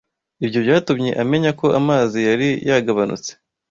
Ibyo 0.45 0.59
byatumye 0.65 1.09
amenya 1.21 1.51
ko 1.59 1.65
amazi 1.79 2.17
yari 2.27 2.49
yagabanutse 2.67 3.31